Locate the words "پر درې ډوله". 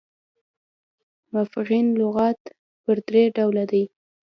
2.83-3.63